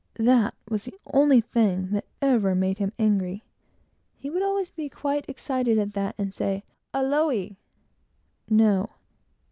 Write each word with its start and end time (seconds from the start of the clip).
That 0.17 0.55
was 0.67 0.85
the 0.85 0.97
only 1.13 1.41
thing 1.41 1.91
that 1.91 2.05
ever 2.23 2.55
made 2.55 2.79
him 2.79 2.91
angry. 2.97 3.43
He 4.17 4.31
would 4.31 4.41
always 4.41 4.71
be 4.71 4.89
quite 4.89 5.29
excited 5.29 5.77
at 5.77 5.93
that; 5.93 6.15
and 6.17 6.33
say 6.33 6.63
"Aole!" 6.91 7.51
(no.) 8.49 8.89